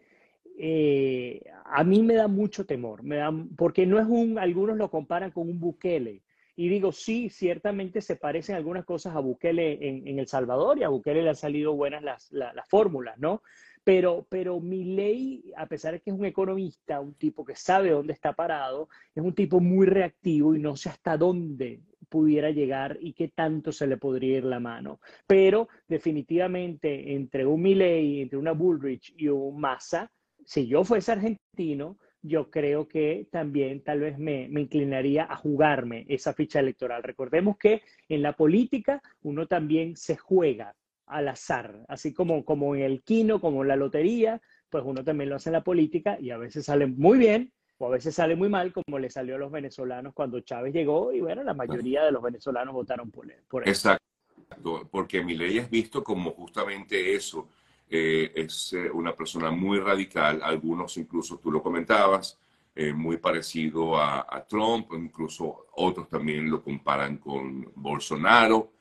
eh, 0.58 1.42
a 1.64 1.82
mí 1.84 2.02
me 2.02 2.14
da 2.14 2.28
mucho 2.28 2.66
temor, 2.66 3.02
me 3.02 3.16
da, 3.16 3.32
porque 3.56 3.86
no 3.86 3.98
es 3.98 4.06
un, 4.06 4.38
algunos 4.38 4.76
lo 4.76 4.90
comparan 4.90 5.30
con 5.30 5.48
un 5.48 5.58
Bukele. 5.58 6.22
Y 6.54 6.68
digo, 6.68 6.92
sí, 6.92 7.30
ciertamente 7.30 8.02
se 8.02 8.16
parecen 8.16 8.56
algunas 8.56 8.84
cosas 8.84 9.16
a 9.16 9.20
Bukele 9.20 9.78
en, 9.80 10.18
El 10.18 10.28
Salvador 10.28 10.78
y 10.78 10.82
a 10.82 10.88
Bukele 10.88 11.22
le 11.22 11.30
han 11.30 11.36
salido 11.36 11.74
buenas 11.74 12.02
las, 12.02 12.30
las 12.30 12.68
fórmulas, 12.68 13.18
¿no? 13.18 13.42
Pero, 13.84 14.26
pero 14.28 14.60
ley, 14.62 15.52
a 15.56 15.66
pesar 15.66 15.94
de 15.94 16.00
que 16.00 16.10
es 16.10 16.16
un 16.16 16.24
economista, 16.24 17.00
un 17.00 17.14
tipo 17.14 17.44
que 17.44 17.56
sabe 17.56 17.90
dónde 17.90 18.12
está 18.12 18.32
parado, 18.32 18.88
es 19.14 19.22
un 19.22 19.34
tipo 19.34 19.60
muy 19.60 19.86
reactivo 19.86 20.54
y 20.54 20.60
no 20.60 20.76
sé 20.76 20.88
hasta 20.88 21.16
dónde 21.16 21.80
pudiera 22.08 22.50
llegar 22.50 22.98
y 23.00 23.14
qué 23.14 23.28
tanto 23.28 23.72
se 23.72 23.86
le 23.86 23.96
podría 23.96 24.38
ir 24.38 24.44
la 24.44 24.60
mano. 24.60 25.00
Pero 25.26 25.68
definitivamente 25.88 27.14
entre 27.14 27.46
un 27.46 27.62
Milley, 27.62 28.20
entre 28.20 28.38
una 28.38 28.52
Bullrich 28.52 29.14
y 29.16 29.28
un 29.28 29.58
Massa, 29.58 30.12
si 30.44 30.66
yo 30.66 30.84
fuese 30.84 31.12
argentino, 31.12 31.98
yo 32.20 32.50
creo 32.50 32.86
que 32.86 33.26
también 33.32 33.82
tal 33.82 34.00
vez 34.00 34.18
me, 34.18 34.48
me, 34.48 34.60
inclinaría 34.60 35.24
a 35.24 35.36
jugarme 35.36 36.06
esa 36.08 36.32
ficha 36.34 36.60
electoral. 36.60 37.02
Recordemos 37.02 37.56
que 37.56 37.82
en 38.08 38.22
la 38.22 38.34
política 38.34 39.02
uno 39.22 39.46
también 39.46 39.96
se 39.96 40.16
juega 40.16 40.74
al 41.06 41.28
azar, 41.28 41.84
así 41.88 42.12
como, 42.12 42.44
como 42.44 42.74
en 42.74 42.82
el 42.82 43.02
quino, 43.02 43.40
como 43.40 43.62
en 43.62 43.68
la 43.68 43.76
lotería, 43.76 44.40
pues 44.70 44.84
uno 44.86 45.04
también 45.04 45.30
lo 45.30 45.36
hace 45.36 45.50
en 45.50 45.54
la 45.54 45.64
política 45.64 46.16
y 46.18 46.30
a 46.30 46.38
veces 46.38 46.64
sale 46.64 46.86
muy 46.86 47.18
bien 47.18 47.52
o 47.78 47.86
a 47.86 47.90
veces 47.90 48.14
sale 48.14 48.36
muy 48.36 48.48
mal, 48.48 48.72
como 48.72 48.98
le 48.98 49.10
salió 49.10 49.34
a 49.34 49.38
los 49.38 49.50
venezolanos 49.50 50.14
cuando 50.14 50.40
Chávez 50.40 50.72
llegó 50.72 51.12
y 51.12 51.20
bueno, 51.20 51.42
la 51.42 51.52
mayoría 51.52 52.04
de 52.04 52.12
los 52.12 52.22
venezolanos 52.22 52.72
votaron 52.72 53.10
por 53.10 53.30
él. 53.30 53.42
Por 53.48 53.68
Exacto, 53.68 54.88
porque 54.90 55.22
mi 55.22 55.34
ley 55.34 55.58
es 55.58 55.68
visto 55.68 56.02
como 56.02 56.30
justamente 56.30 57.14
eso. 57.14 57.48
Eh, 57.90 58.32
es 58.34 58.72
eh, 58.72 58.90
una 58.90 59.14
persona 59.14 59.50
muy 59.50 59.78
radical, 59.78 60.40
algunos 60.42 60.96
incluso 60.96 61.38
tú 61.38 61.50
lo 61.50 61.62
comentabas, 61.62 62.38
eh, 62.74 62.94
muy 62.94 63.18
parecido 63.18 63.98
a, 63.98 64.26
a, 64.26 64.46
Trump, 64.46 64.92
incluso 64.94 65.66
otros 65.72 66.08
también 66.08 66.48
lo 66.48 66.62
comparan 66.62 67.18
con 67.18 67.70
Bolsonaro 67.74 68.72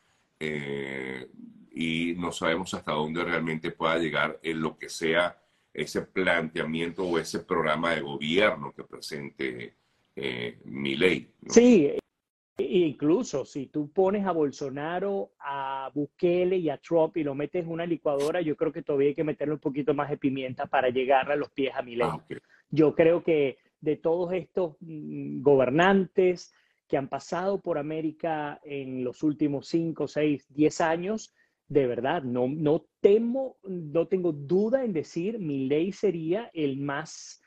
y 1.71 2.13
no 2.17 2.31
sabemos 2.31 2.73
hasta 2.73 2.91
dónde 2.91 3.23
realmente 3.23 3.71
pueda 3.71 3.97
llegar 3.97 4.39
en 4.43 4.61
lo 4.61 4.77
que 4.77 4.89
sea 4.89 5.41
ese 5.73 6.01
planteamiento 6.01 7.03
o 7.03 7.17
ese 7.17 7.39
programa 7.39 7.95
de 7.95 8.01
gobierno 8.01 8.73
que 8.73 8.83
presente 8.83 9.75
eh, 10.15 10.59
mi 10.65 10.97
ley. 10.97 11.31
Sí, 11.47 11.91
incluso 12.57 13.45
si 13.45 13.67
tú 13.67 13.89
pones 13.91 14.25
a 14.25 14.31
Bolsonaro, 14.31 15.31
a 15.39 15.89
Bukele 15.93 16.57
y 16.57 16.69
a 16.69 16.77
Trump 16.77 17.15
y 17.17 17.23
lo 17.23 17.35
metes 17.35 17.63
en 17.63 17.71
una 17.71 17.85
licuadora, 17.85 18.41
yo 18.41 18.57
creo 18.57 18.73
que 18.73 18.83
todavía 18.83 19.09
hay 19.09 19.15
que 19.15 19.23
meterle 19.23 19.53
un 19.53 19.59
poquito 19.59 19.93
más 19.93 20.09
de 20.09 20.17
pimienta 20.17 20.65
para 20.65 20.89
llegar 20.89 21.31
a 21.31 21.37
los 21.37 21.49
pies 21.51 21.73
a 21.73 21.81
mi 21.81 21.95
ley. 21.95 22.07
Ah, 22.09 22.23
yo 22.69 22.93
creo 22.93 23.23
que 23.23 23.57
de 23.79 23.95
todos 23.95 24.33
estos 24.33 24.75
mm, 24.81 25.41
gobernantes 25.41 26.53
que 26.87 26.97
han 26.97 27.07
pasado 27.07 27.59
por 27.59 27.77
América 27.77 28.59
en 28.63 29.03
los 29.05 29.23
últimos 29.23 29.67
5, 29.67 30.09
6, 30.09 30.45
10 30.49 30.81
años, 30.81 31.33
de 31.71 31.87
verdad, 31.87 32.21
no, 32.23 32.49
no 32.49 32.85
temo, 32.99 33.55
no 33.63 34.05
tengo 34.05 34.33
duda 34.33 34.83
en 34.83 34.91
decir, 34.91 35.39
mi 35.39 35.69
ley 35.69 35.93
sería 35.93 36.51
el 36.53 36.77
más, 36.77 37.41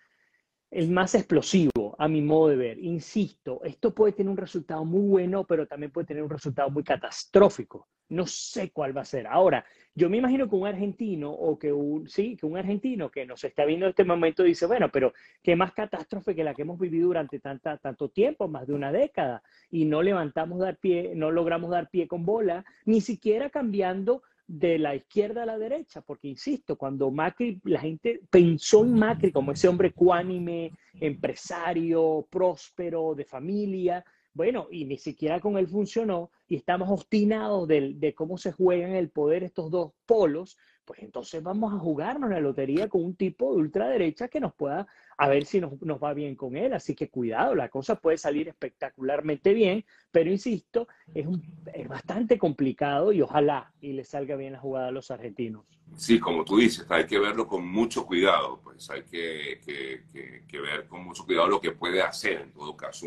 el 0.70 0.90
más 0.90 1.14
explosivo 1.14 1.94
a 1.98 2.08
mi 2.08 2.22
modo 2.22 2.48
de 2.48 2.56
ver. 2.56 2.78
Insisto, 2.78 3.62
esto 3.64 3.94
puede 3.94 4.14
tener 4.14 4.30
un 4.30 4.38
resultado 4.38 4.82
muy 4.86 5.06
bueno, 5.06 5.44
pero 5.44 5.66
también 5.66 5.92
puede 5.92 6.06
tener 6.06 6.22
un 6.22 6.30
resultado 6.30 6.70
muy 6.70 6.82
catastrófico. 6.82 7.86
No 8.08 8.26
sé 8.26 8.70
cuál 8.70 8.96
va 8.96 9.00
a 9.02 9.06
ser. 9.06 9.26
Ahora, 9.26 9.64
yo 9.94 10.10
me 10.10 10.18
imagino 10.18 10.48
que 10.48 10.56
un 10.56 10.66
argentino 10.66 11.30
o 11.30 11.58
que 11.58 11.72
un, 11.72 12.08
sí, 12.08 12.36
que 12.36 12.46
un 12.46 12.56
argentino 12.56 13.10
que 13.10 13.24
nos 13.24 13.44
está 13.44 13.64
viendo 13.64 13.86
en 13.86 13.90
este 13.90 14.04
momento 14.04 14.42
dice, 14.42 14.66
bueno, 14.66 14.90
pero 14.90 15.12
qué 15.42 15.56
más 15.56 15.72
catástrofe 15.72 16.34
que 16.34 16.44
la 16.44 16.54
que 16.54 16.62
hemos 16.62 16.78
vivido 16.78 17.06
durante 17.06 17.38
tanta, 17.38 17.78
tanto 17.78 18.08
tiempo, 18.08 18.48
más 18.48 18.66
de 18.66 18.74
una 18.74 18.92
década, 18.92 19.42
y 19.70 19.84
no 19.84 20.02
levantamos 20.02 20.58
dar 20.58 20.76
pie, 20.76 21.12
no 21.14 21.30
logramos 21.30 21.70
dar 21.70 21.88
pie 21.88 22.08
con 22.08 22.24
bola, 22.24 22.64
ni 22.84 23.00
siquiera 23.00 23.50
cambiando 23.50 24.22
de 24.46 24.78
la 24.78 24.94
izquierda 24.94 25.44
a 25.44 25.46
la 25.46 25.58
derecha, 25.58 26.02
porque 26.02 26.28
insisto, 26.28 26.76
cuando 26.76 27.10
Macri, 27.10 27.60
la 27.64 27.80
gente 27.80 28.20
pensó 28.30 28.84
en 28.84 28.94
Macri 28.94 29.32
como 29.32 29.52
ese 29.52 29.68
hombre 29.68 29.92
cuánime, 29.92 30.72
empresario, 31.00 32.26
próspero, 32.30 33.14
de 33.14 33.24
familia, 33.24 34.04
bueno, 34.34 34.66
y 34.70 34.84
ni 34.84 34.98
siquiera 34.98 35.40
con 35.40 35.56
él 35.56 35.68
funcionó 35.68 36.30
y 36.48 36.56
estamos 36.56 36.90
obstinados 36.90 37.68
de, 37.68 37.94
de 37.94 38.14
cómo 38.14 38.36
se 38.36 38.50
juegan 38.50 38.96
el 38.96 39.08
poder 39.08 39.44
estos 39.44 39.70
dos 39.70 39.92
polos, 40.06 40.58
pues 40.84 41.00
entonces 41.02 41.42
vamos 41.42 41.72
a 41.72 41.78
jugarnos 41.78 42.30
la 42.30 42.40
lotería 42.40 42.88
con 42.88 43.04
un 43.04 43.16
tipo 43.16 43.52
de 43.52 43.62
ultraderecha 43.62 44.28
que 44.28 44.40
nos 44.40 44.52
pueda, 44.54 44.86
a 45.16 45.28
ver 45.28 45.46
si 45.46 45.60
nos, 45.60 45.80
nos, 45.82 46.02
va 46.02 46.12
bien 46.14 46.34
con 46.34 46.56
él. 46.56 46.74
Así 46.74 46.94
que 46.94 47.08
cuidado, 47.08 47.54
la 47.54 47.68
cosa 47.68 47.96
puede 47.96 48.18
salir 48.18 48.48
espectacularmente 48.48 49.54
bien, 49.54 49.84
pero 50.10 50.30
insisto, 50.30 50.88
es, 51.14 51.26
un, 51.26 51.42
es 51.72 51.88
bastante 51.88 52.36
complicado 52.36 53.12
y 53.12 53.22
ojalá 53.22 53.72
y 53.80 53.92
le 53.92 54.04
salga 54.04 54.36
bien 54.36 54.52
la 54.54 54.58
jugada 54.58 54.88
a 54.88 54.92
los 54.92 55.10
argentinos. 55.10 55.64
Sí, 55.96 56.18
como 56.18 56.44
tú 56.44 56.58
dices, 56.58 56.84
hay 56.88 57.06
que 57.06 57.18
verlo 57.18 57.46
con 57.46 57.66
mucho 57.66 58.04
cuidado, 58.04 58.60
pues 58.62 58.90
hay 58.90 59.04
que, 59.04 59.60
que, 59.64 60.42
que 60.46 60.60
ver 60.60 60.86
con 60.88 61.04
mucho 61.04 61.24
cuidado 61.24 61.48
lo 61.48 61.60
que 61.60 61.70
puede 61.70 62.02
hacer 62.02 62.40
en 62.40 62.52
todo 62.52 62.76
caso 62.76 63.06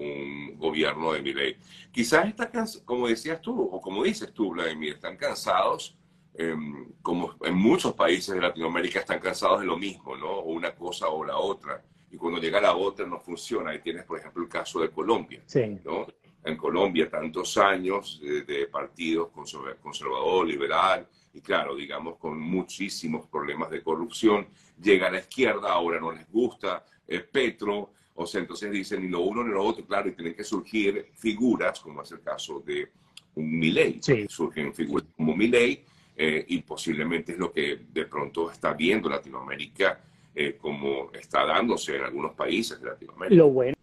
un 0.00 0.58
gobierno 0.58 1.12
de 1.12 1.22
Milei. 1.22 1.56
Quizás 1.92 2.26
está 2.26 2.50
como 2.84 3.08
decías 3.08 3.40
tú, 3.40 3.60
o 3.60 3.80
como 3.80 4.04
dices 4.04 4.32
tú, 4.32 4.50
Vladimir, 4.50 4.94
están 4.94 5.16
cansados, 5.16 5.96
em, 6.34 6.92
como 7.02 7.34
en 7.42 7.54
muchos 7.54 7.94
países 7.94 8.34
de 8.34 8.40
Latinoamérica 8.40 9.00
están 9.00 9.20
cansados 9.20 9.60
de 9.60 9.66
lo 9.66 9.76
mismo, 9.76 10.16
¿no? 10.16 10.30
O 10.30 10.52
una 10.52 10.74
cosa 10.74 11.08
o 11.08 11.24
la 11.24 11.36
otra. 11.36 11.82
Y 12.10 12.16
cuando 12.16 12.40
llega 12.40 12.60
la 12.60 12.74
otra 12.74 13.06
no 13.06 13.20
funciona. 13.20 13.70
Ahí 13.70 13.80
tienes, 13.80 14.04
por 14.04 14.18
ejemplo, 14.18 14.42
el 14.42 14.48
caso 14.48 14.80
de 14.80 14.90
Colombia, 14.90 15.42
sí. 15.46 15.78
¿no? 15.84 16.06
En 16.42 16.56
Colombia, 16.56 17.10
tantos 17.10 17.58
años 17.58 18.18
de, 18.20 18.42
de 18.42 18.66
partidos 18.66 19.28
conservador, 19.30 20.46
liberal, 20.46 21.06
y 21.32 21.40
claro, 21.40 21.76
digamos, 21.76 22.16
con 22.16 22.40
muchísimos 22.40 23.26
problemas 23.26 23.70
de 23.70 23.82
corrupción. 23.82 24.48
Llega 24.80 25.08
a 25.08 25.10
la 25.10 25.18
izquierda, 25.18 25.70
ahora 25.70 26.00
no 26.00 26.12
les 26.12 26.28
gusta, 26.30 26.84
eh, 27.06 27.20
Petro, 27.20 27.92
o 28.22 28.26
sea, 28.26 28.42
entonces 28.42 28.70
dicen 28.70 29.00
ni 29.00 29.08
lo 29.08 29.20
uno 29.20 29.42
ni 29.42 29.50
lo 29.50 29.64
otro, 29.64 29.82
claro, 29.86 30.10
y 30.10 30.12
tienen 30.12 30.34
que 30.34 30.44
surgir 30.44 31.06
figuras, 31.14 31.80
como 31.80 32.02
es 32.02 32.12
el 32.12 32.20
caso 32.20 32.60
de 32.60 32.90
un 33.34 33.58
Milley. 33.58 33.98
Surgen 34.28 34.74
figuras 34.74 35.08
como 35.16 35.34
Milley, 35.34 35.82
eh, 36.14 36.44
y 36.48 36.58
posiblemente 36.58 37.32
es 37.32 37.38
lo 37.38 37.50
que 37.50 37.86
de 37.90 38.04
pronto 38.04 38.50
está 38.50 38.74
viendo 38.74 39.08
Latinoamérica 39.08 40.04
eh, 40.34 40.58
como 40.60 41.10
está 41.14 41.46
dándose 41.46 41.96
en 41.96 42.02
algunos 42.02 42.34
países 42.34 42.78
de 42.78 42.88
Latinoamérica. 42.88 43.36
Lo 43.36 43.48
bueno. 43.48 43.74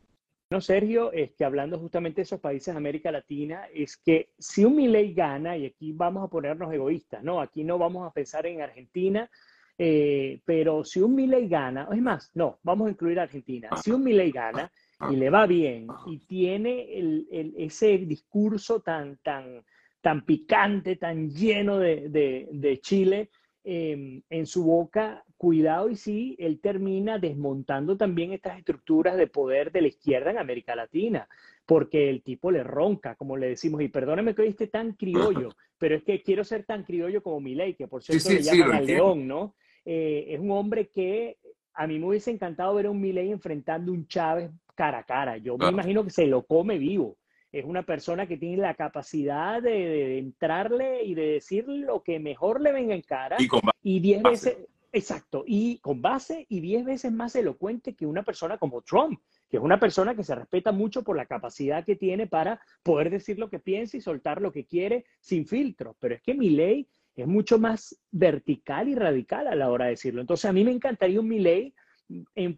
Sergio, 0.60 1.12
es 1.12 1.32
que 1.32 1.44
hablando 1.44 1.80
justamente 1.80 2.18
de 2.18 2.24
esos 2.24 2.40
países 2.40 2.74
de 2.74 2.78
América 2.78 3.12
Latina, 3.12 3.68
es 3.74 3.98
que 3.98 4.30
si 4.38 4.64
un 4.64 4.76
Milley 4.76 5.16
gana, 5.16 5.58
y 5.58 5.66
aquí 5.66 5.94
vamos 5.94 6.24
a 6.24 6.28
ponernos 6.28 6.72
egoístas, 6.72 7.24
¿no? 7.24 7.42
Aquí 7.42 7.64
no 7.64 7.80
vamos 7.80 8.08
a 8.08 8.14
pensar 8.14 8.46
en 8.46 8.62
Argentina, 8.62 9.30
eh, 9.78 10.42
pero 10.44 10.84
si 10.84 11.02
un 11.02 11.16
Milley 11.16 11.48
gana, 11.48 11.88
es 11.92 12.02
más, 12.02 12.32
no, 12.34 12.60
vamos 12.64 12.88
a 12.88 12.92
incluir 12.92 13.20
a 13.20 13.24
Argentina. 13.24 13.70
Si 13.82 13.92
un 13.92 14.04
Milley 14.04 14.32
gana 14.32 14.72
y 15.12 15.16
le 15.16 15.30
va 15.30 15.46
bien 15.46 15.88
y 16.08 16.20
tiene 16.20 16.98
el, 16.98 17.28
el, 17.32 17.54
ese 17.58 18.00
discurso 18.00 18.82
tan, 18.82 19.18
tan, 19.18 19.64
tan 20.02 20.26
picante, 20.26 20.96
tan 20.96 21.30
lleno 21.30 21.78
de, 21.78 22.10
de, 22.10 22.50
de 22.52 22.80
Chile 22.80 23.30
eh, 23.64 24.22
en 24.30 24.46
su 24.46 24.64
boca, 24.64 25.24
cuidado 25.36 25.90
y 25.90 25.96
sí, 25.96 26.36
él 26.40 26.60
termina 26.62 27.20
desmontando 27.20 27.98
también 27.98 28.32
estas 28.32 28.58
estructuras 28.58 29.18
de 29.18 29.28
poder 29.28 29.72
de 29.72 29.82
la 29.82 29.90
izquierda 29.90 30.32
en 30.32 30.38
América 30.38 30.76
Latina, 30.76 31.28
porque 31.66 32.10
el 32.10 32.24
tipo 32.24 32.50
le 32.50 32.64
ronca, 32.64 33.16
como 33.16 33.36
le 33.36 33.50
decimos, 33.50 33.82
y 33.82 33.90
perdóneme 33.90 34.34
que 34.34 34.44
hoy 34.44 34.48
esté 34.48 34.68
tan 34.68 34.94
criollo, 34.94 35.50
pero 35.78 35.96
es 35.96 36.04
que 36.04 36.24
quiero 36.24 36.44
ser 36.44 36.64
tan 36.64 36.84
criollo 36.84 37.22
como 37.22 37.42
Milei, 37.42 37.76
que 37.76 37.88
por 37.88 38.02
cierto 38.02 38.30
le 38.30 38.42
llaman 38.42 38.72
al 38.72 38.86
león, 38.86 39.28
¿no? 39.28 39.54
Eh, 39.90 40.34
es 40.34 40.40
un 40.42 40.52
hombre 40.52 40.90
que 40.90 41.38
a 41.74 41.88
mí 41.88 41.98
me 41.98 42.08
hubiese 42.08 42.30
encantado 42.30 42.76
ver 42.76 42.88
a 42.88 42.92
un 42.92 43.00
Milei 43.00 43.32
enfrentando 43.32 43.90
a 43.90 43.96
un 43.96 44.06
Chávez 44.06 44.52
cara 44.76 44.98
a 44.98 45.04
cara. 45.04 45.38
Yo 45.38 45.58
me 45.58 45.70
imagino 45.70 46.04
que 46.04 46.10
se 46.10 46.28
lo 46.28 46.44
come 46.44 46.78
vivo. 46.78 47.16
Es 47.54 47.64
una 47.64 47.84
persona 47.84 48.28
que 48.28 48.36
tiene 48.36 48.58
la 48.58 48.74
capacidad 48.74 49.64
de, 49.64 50.18
entrarle 50.18 51.06
y 51.06 51.16
de 51.16 51.28
decir 51.28 51.70
lo 51.70 52.04
que 52.04 52.20
mejor 52.20 52.60
le 52.60 52.74
venga 52.74 52.94
en 52.96 53.02
cara. 53.02 53.38
Y, 53.40 53.48
con 53.48 53.62
y 53.82 54.02
diez 54.02 54.22
veces, 54.22 54.58
exacto, 54.92 55.46
y 55.48 55.80
con 55.80 56.02
base 56.02 56.46
y 56.50 56.60
diez 56.60 56.84
veces 56.84 57.14
más 57.14 57.34
elocuente 57.38 57.96
que 57.96 58.06
una 58.06 58.24
persona 58.24 58.58
como 58.58 58.82
Trump, 58.82 59.22
que 59.50 59.56
es 59.56 59.64
una 59.64 59.80
persona 59.80 60.16
que 60.16 60.24
se 60.26 60.36
respeta 60.36 60.74
mucho 60.74 61.02
por 61.02 61.16
la 61.16 61.28
capacidad 61.28 61.86
que 61.86 61.96
tiene 61.96 62.28
para 62.28 62.60
poder 62.84 63.10
decir 63.10 63.40
lo 63.40 63.50
que 63.50 63.60
piensa 63.60 63.96
y 63.96 64.02
soltar 64.02 64.42
lo 64.42 64.52
que 64.52 64.66
quiere 64.66 65.06
sin 65.22 65.48
filtro. 65.48 65.96
Pero 65.98 66.16
es 66.16 66.22
que 66.22 66.34
Milei 66.34 66.90
es 67.24 67.28
mucho 67.28 67.60
más 67.60 68.00
vertical 68.12 68.90
y 68.90 68.96
radical 68.96 69.48
a 69.48 69.56
la 69.56 69.70
hora 69.70 69.86
de 69.86 69.92
decirlo. 69.92 70.22
Entonces, 70.22 70.46
a 70.46 70.54
mí 70.54 70.64
me 70.64 70.72
encantaría 70.72 71.20
un 71.20 71.28
Milei 71.28 71.74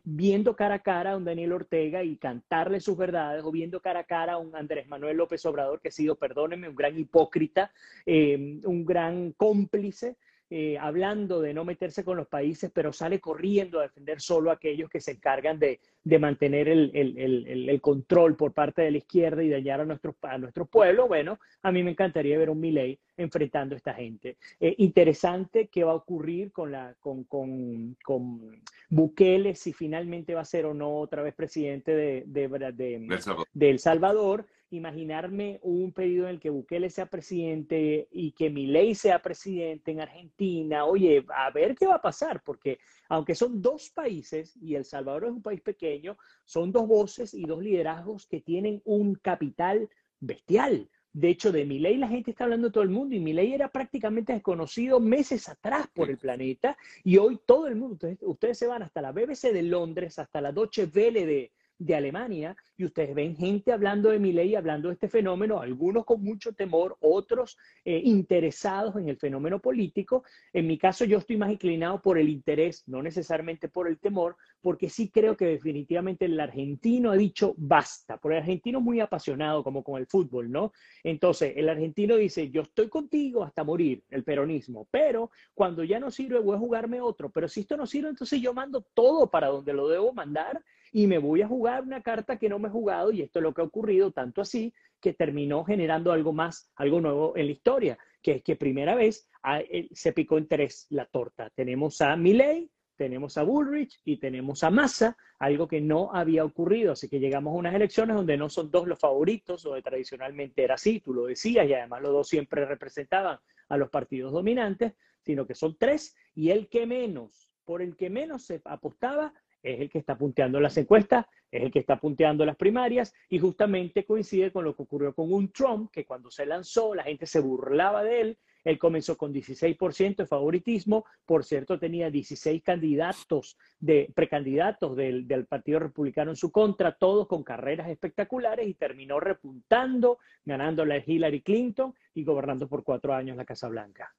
viendo 0.03 0.55
cara 0.55 0.75
a 0.75 0.83
cara 0.83 1.13
a 1.13 1.17
un 1.17 1.25
Daniel 1.25 1.53
Ortega 1.53 2.03
y 2.03 2.17
cantarle 2.17 2.79
sus 2.79 2.97
verdades, 2.97 3.43
o 3.43 3.51
viendo 3.51 3.81
cara 3.81 4.01
a 4.01 4.03
cara 4.03 4.33
a 4.33 4.37
un 4.37 4.55
Andrés 4.55 4.87
Manuel 4.87 5.17
López 5.17 5.43
Obrador, 5.45 5.81
que 5.81 5.87
ha 5.87 5.91
sido, 5.91 6.15
perdónenme, 6.15 6.69
un 6.69 6.75
gran 6.75 6.97
hipócrita, 6.97 7.71
eh, 8.05 8.59
un 8.63 8.85
gran 8.85 9.31
cómplice, 9.31 10.17
eh, 10.51 10.77
hablando 10.79 11.41
de 11.41 11.53
no 11.53 11.63
meterse 11.63 12.03
con 12.03 12.17
los 12.17 12.27
países, 12.27 12.71
pero 12.73 12.91
sale 12.91 13.19
corriendo 13.19 13.79
a 13.79 13.83
defender 13.83 14.19
solo 14.19 14.49
a 14.49 14.53
aquellos 14.53 14.89
que 14.89 14.99
se 14.99 15.11
encargan 15.11 15.59
de, 15.59 15.79
mantener 16.19 16.67
el, 16.67 17.79
control 17.81 18.35
por 18.35 18.51
parte 18.51 18.81
de 18.81 18.89
la 18.89 18.97
izquierda 18.97 19.43
y 19.43 19.49
dañar 19.49 19.81
a 19.81 19.85
nuestros 19.85 20.15
a 20.23 20.39
nuestro 20.39 20.65
pueblo. 20.65 21.07
Bueno, 21.07 21.39
a 21.61 21.71
mí 21.71 21.83
me 21.83 21.91
encantaría 21.91 22.37
ver 22.37 22.49
un 22.49 22.59
Milei 22.59 22.99
enfrentando 23.15 23.75
a 23.75 23.77
esta 23.77 23.93
gente. 23.93 24.37
Eh, 24.59 24.73
interesante 24.79 25.67
qué 25.67 25.83
va 25.83 25.91
a 25.91 25.95
ocurrir 25.95 26.51
con, 26.51 26.71
la, 26.71 26.95
con, 26.99 27.25
con, 27.25 27.95
con, 28.03 28.59
Bukele, 28.89 29.53
si 29.53 29.71
finalmente 29.71 30.33
va 30.33 30.41
a 30.41 30.45
ser 30.45 30.65
o 30.65 30.73
no 30.73 30.97
otra 30.97 31.21
vez 31.21 31.35
presidente 31.35 31.95
de, 31.95 32.23
de 32.25 33.69
El 33.69 33.77
Salvador 33.77 34.47
imaginarme 34.71 35.59
un 35.63 35.91
periodo 35.91 36.27
en 36.27 36.35
el 36.35 36.39
que 36.39 36.49
Bukele 36.49 36.89
sea 36.89 37.07
presidente 37.07 38.07
y 38.11 38.31
que 38.33 38.49
Milei 38.49 38.95
sea 38.95 39.21
presidente 39.21 39.91
en 39.91 40.01
Argentina. 40.01 40.85
Oye, 40.85 41.25
a 41.35 41.49
ver 41.51 41.75
qué 41.75 41.87
va 41.87 41.95
a 41.95 42.01
pasar, 42.01 42.41
porque 42.43 42.79
aunque 43.07 43.35
son 43.35 43.61
dos 43.61 43.89
países 43.89 44.55
y 44.61 44.75
El 44.75 44.85
Salvador 44.85 45.25
es 45.25 45.31
un 45.31 45.41
país 45.41 45.61
pequeño, 45.61 46.17
son 46.45 46.71
dos 46.71 46.87
voces 46.87 47.33
y 47.33 47.43
dos 47.43 47.61
liderazgos 47.61 48.27
que 48.27 48.41
tienen 48.41 48.81
un 48.85 49.15
capital 49.15 49.89
bestial. 50.19 50.89
De 51.11 51.29
hecho, 51.29 51.51
de 51.51 51.65
Milei 51.65 51.97
la 51.97 52.07
gente 52.07 52.31
está 52.31 52.43
hablando 52.43 52.71
todo 52.71 52.83
el 52.83 52.89
mundo 52.89 53.15
y 53.15 53.19
Milei 53.19 53.53
era 53.53 53.69
prácticamente 53.69 54.33
desconocido 54.33 54.99
meses 54.99 55.49
atrás 55.49 55.87
por 55.93 56.09
el 56.11 56.19
planeta 56.19 56.77
y 57.03 57.17
hoy 57.17 57.39
todo 57.45 57.65
el 57.67 57.75
mundo, 57.75 57.95
ustedes, 57.95 58.19
ustedes 58.21 58.59
se 58.59 58.67
van 58.67 58.83
hasta 58.83 59.01
la 59.01 59.11
BBC 59.11 59.51
de 59.51 59.63
Londres, 59.63 60.19
hasta 60.19 60.39
la 60.39 60.51
Deutsche 60.51 60.85
Welle 60.85 61.25
de, 61.25 61.51
de 61.79 61.95
Alemania 61.95 62.55
y 62.77 62.85
ustedes 62.85 63.15
ven 63.15 63.35
gente 63.35 63.71
hablando 63.71 64.09
de 64.09 64.19
mi 64.19 64.33
ley, 64.33 64.55
hablando 64.55 64.89
de 64.89 64.93
este 64.93 65.07
fenómeno, 65.07 65.59
algunos 65.59 66.05
con 66.05 66.21
mucho 66.21 66.53
temor, 66.53 66.97
otros 66.99 67.57
eh, 67.85 68.01
interesados 68.03 68.95
en 68.97 69.09
el 69.09 69.17
fenómeno 69.17 69.59
político. 69.59 70.23
En 70.53 70.67
mi 70.67 70.77
caso 70.77 71.05
yo 71.05 71.17
estoy 71.17 71.37
más 71.37 71.51
inclinado 71.51 72.01
por 72.01 72.17
el 72.17 72.29
interés, 72.29 72.83
no 72.87 73.01
necesariamente 73.01 73.69
por 73.69 73.87
el 73.87 73.97
temor, 73.97 74.35
porque 74.61 74.89
sí 74.89 75.09
creo 75.09 75.37
que 75.37 75.45
definitivamente 75.45 76.25
el 76.25 76.39
argentino 76.39 77.11
ha 77.11 77.15
dicho 77.15 77.55
basta, 77.57 78.17
porque 78.17 78.37
el 78.37 78.43
argentino 78.43 78.79
es 78.79 78.85
muy 78.85 78.99
apasionado 78.99 79.63
como 79.63 79.83
con 79.83 79.99
el 79.99 80.07
fútbol, 80.07 80.51
¿no? 80.51 80.73
Entonces 81.03 81.53
el 81.55 81.69
argentino 81.69 82.17
dice, 82.17 82.49
yo 82.49 82.63
estoy 82.63 82.89
contigo 82.89 83.43
hasta 83.43 83.63
morir, 83.63 84.03
el 84.09 84.23
peronismo, 84.23 84.87
pero 84.91 85.31
cuando 85.53 85.83
ya 85.83 85.99
no 85.99 86.11
sirve 86.11 86.39
voy 86.39 86.55
a 86.55 86.59
jugarme 86.59 86.99
otro, 86.99 87.29
pero 87.29 87.47
si 87.47 87.61
esto 87.61 87.77
no 87.77 87.85
sirve, 87.85 88.09
entonces 88.09 88.41
yo 88.41 88.53
mando 88.53 88.85
todo 88.93 89.29
para 89.29 89.47
donde 89.47 89.73
lo 89.73 89.87
debo 89.87 90.13
mandar 90.13 90.61
y 90.91 91.07
me 91.07 91.17
voy 91.17 91.41
a 91.41 91.47
jugar 91.47 91.83
una 91.83 92.01
carta 92.01 92.37
que 92.37 92.49
no 92.49 92.59
me 92.59 92.67
he 92.67 92.71
jugado 92.71 93.11
y 93.11 93.21
esto 93.21 93.39
es 93.39 93.43
lo 93.43 93.53
que 93.53 93.61
ha 93.61 93.65
ocurrido, 93.65 94.11
tanto 94.11 94.41
así 94.41 94.73
que 94.99 95.13
terminó 95.13 95.63
generando 95.63 96.11
algo 96.11 96.33
más, 96.33 96.69
algo 96.75 97.01
nuevo 97.01 97.35
en 97.37 97.45
la 97.45 97.51
historia, 97.51 97.97
que 98.21 98.33
es 98.33 98.43
que 98.43 98.55
primera 98.55 98.95
vez 98.95 99.29
ah, 99.43 99.61
eh, 99.61 99.87
se 99.93 100.13
picó 100.13 100.37
en 100.37 100.47
tres 100.47 100.87
la 100.89 101.05
torta. 101.05 101.49
Tenemos 101.55 102.01
a 102.01 102.15
Milley, 102.15 102.69
tenemos 102.97 103.37
a 103.37 103.43
Bullrich 103.43 104.01
y 104.03 104.17
tenemos 104.17 104.63
a 104.63 104.69
Massa, 104.69 105.15
algo 105.39 105.67
que 105.69 105.79
no 105.79 106.13
había 106.13 106.43
ocurrido. 106.43 106.91
Así 106.91 107.07
que 107.07 107.19
llegamos 107.19 107.53
a 107.53 107.57
unas 107.57 107.73
elecciones 107.73 108.17
donde 108.17 108.35
no 108.35 108.49
son 108.49 108.69
dos 108.69 108.87
los 108.87 108.99
favoritos, 108.99 109.63
donde 109.63 109.81
tradicionalmente 109.81 110.63
era 110.63 110.75
así, 110.75 110.99
tú 110.99 111.13
lo 111.13 111.25
decías, 111.25 111.65
y 111.67 111.73
además 111.73 112.01
los 112.01 112.11
dos 112.11 112.27
siempre 112.27 112.65
representaban 112.65 113.39
a 113.69 113.77
los 113.77 113.89
partidos 113.89 114.33
dominantes, 114.33 114.93
sino 115.21 115.47
que 115.47 115.55
son 115.55 115.77
tres 115.77 116.15
y 116.35 116.49
el 116.49 116.67
que 116.67 116.85
menos, 116.85 117.49
por 117.63 117.81
el 117.81 117.95
que 117.95 118.09
menos 118.09 118.43
se 118.43 118.61
apostaba, 118.65 119.33
es 119.61 119.79
el 119.79 119.89
que 119.89 119.99
está 119.99 120.17
punteando 120.17 120.59
las 120.59 120.77
encuestas, 120.77 121.25
es 121.51 121.63
el 121.63 121.71
que 121.71 121.79
está 121.79 121.99
punteando 121.99 122.45
las 122.45 122.55
primarias 122.55 123.13
y 123.29 123.39
justamente 123.39 124.05
coincide 124.05 124.51
con 124.51 124.63
lo 124.63 124.75
que 124.75 124.83
ocurrió 124.83 125.13
con 125.13 125.31
un 125.33 125.51
Trump 125.51 125.91
que 125.91 126.05
cuando 126.05 126.29
se 126.31 126.45
lanzó 126.45 126.93
la 126.95 127.03
gente 127.03 127.25
se 127.25 127.39
burlaba 127.39 128.03
de 128.03 128.21
él. 128.21 128.37
Él 128.63 128.77
comenzó 128.77 129.17
con 129.17 129.33
16% 129.33 130.17
de 130.17 130.25
favoritismo, 130.25 131.05
por 131.25 131.45
cierto, 131.45 131.79
tenía 131.79 132.11
16 132.11 132.61
candidatos, 132.61 133.57
de, 133.79 134.11
precandidatos 134.13 134.97
del, 134.97 135.27
del 135.27 135.45
Partido 135.45 135.79
Republicano 135.79 136.31
en 136.31 136.35
su 136.35 136.51
contra, 136.51 136.91
todos 136.91 137.27
con 137.27 137.43
carreras 137.43 137.89
espectaculares 137.89 138.67
y 138.67 138.73
terminó 138.73 139.19
repuntando, 139.19 140.19
ganando 140.43 140.83
la 140.85 140.97
Hillary 140.97 141.41
Clinton 141.41 141.95
y 142.13 142.25
gobernando 142.25 142.67
por 142.67 142.83
cuatro 142.83 143.13
años 143.13 143.37
la 143.37 143.45
Casa 143.45 143.69
Blanca. 143.69 144.07